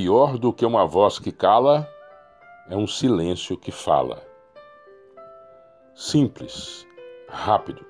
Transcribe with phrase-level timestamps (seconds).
[0.00, 1.92] Pior do que uma voz que cala
[2.70, 4.22] é um silêncio que fala.
[5.92, 6.86] Simples,
[7.28, 7.84] rápido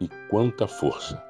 [0.00, 1.22] e quanta força.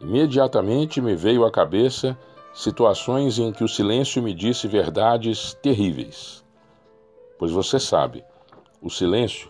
[0.00, 2.18] Imediatamente me veio à cabeça
[2.52, 6.44] situações em que o silêncio me disse verdades terríveis.
[7.38, 8.24] Pois você sabe,
[8.82, 9.48] o silêncio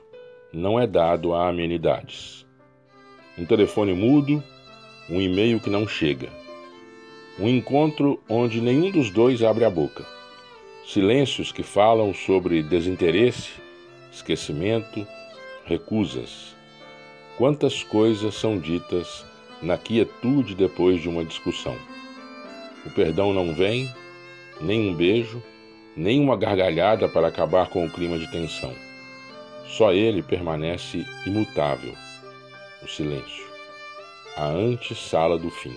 [0.52, 2.46] não é dado a amenidades.
[3.38, 4.44] Um telefone mudo,
[5.08, 6.41] um e-mail que não chega.
[7.38, 10.04] Um encontro onde nenhum dos dois abre a boca.
[10.86, 13.50] Silêncios que falam sobre desinteresse,
[14.12, 15.06] esquecimento,
[15.64, 16.54] recusas.
[17.38, 19.24] Quantas coisas são ditas
[19.62, 21.76] na quietude depois de uma discussão.
[22.84, 23.88] O perdão não vem,
[24.60, 25.42] nem um beijo,
[25.96, 28.74] nem uma gargalhada para acabar com o clima de tensão.
[29.66, 31.94] Só ele permanece imutável,
[32.82, 33.46] o silêncio,
[34.36, 35.74] a antessala do fim.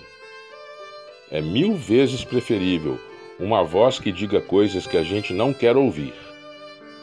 [1.30, 3.00] É mil vezes preferível
[3.38, 6.14] uma voz que diga coisas que a gente não quer ouvir,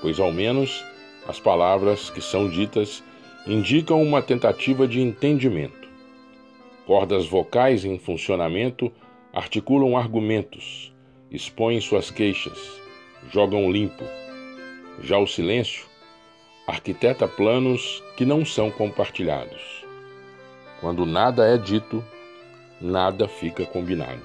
[0.02, 0.84] pois ao menos
[1.28, 3.03] as palavras que são ditas
[3.45, 5.89] indicam uma tentativa de entendimento.
[6.86, 8.92] Cordas vocais em funcionamento
[9.34, 10.94] articulam argumentos,
[11.30, 12.58] expõem suas queixas,
[13.30, 14.03] jogam limpo.
[15.02, 15.86] Já o silêncio
[16.66, 19.86] arquiteta planos que não são compartilhados.
[20.80, 22.03] Quando nada é dito,
[22.84, 24.22] nada fica combinado.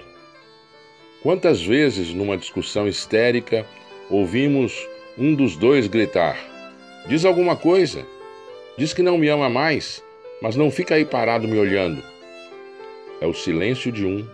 [1.23, 3.65] Quantas vezes, numa discussão histérica,
[4.11, 6.37] ouvimos um dos dois gritar:
[7.06, 8.05] Diz alguma coisa,
[8.77, 10.03] diz que não me ama mais,
[10.42, 12.03] mas não fica aí parado me olhando.
[13.20, 14.27] É o silêncio de um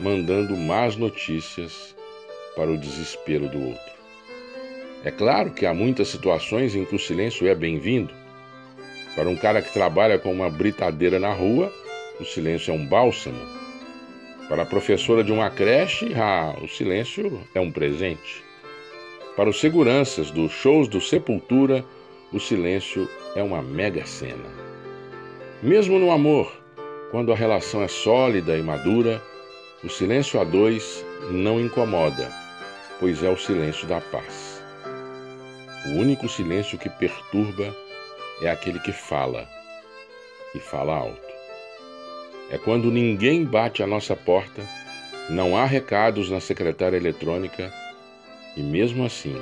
[0.00, 1.94] mandando más notícias
[2.56, 3.92] para o desespero do outro.
[5.04, 8.12] É claro que há muitas situações em que o silêncio é bem-vindo.
[9.14, 11.72] Para um cara que trabalha com uma britadeira na rua,
[12.22, 13.44] o silêncio é um bálsamo.
[14.48, 18.44] Para a professora de uma creche, ah, o silêncio é um presente.
[19.36, 21.84] Para os seguranças dos shows do Sepultura,
[22.32, 24.44] o silêncio é uma mega cena.
[25.62, 26.52] Mesmo no amor,
[27.10, 29.20] quando a relação é sólida e madura,
[29.82, 32.30] o silêncio a dois não incomoda,
[33.00, 34.62] pois é o silêncio da paz.
[35.86, 37.74] O único silêncio que perturba
[38.40, 39.48] é aquele que fala,
[40.54, 41.31] e fala alto.
[42.52, 44.62] É quando ninguém bate à nossa porta,
[45.30, 47.72] não há recados na secretária eletrônica,
[48.54, 49.34] e mesmo assim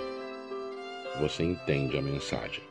[1.20, 2.62] você entende a mensagem.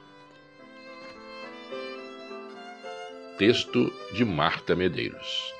[3.37, 5.58] Texto de Marta Medeiros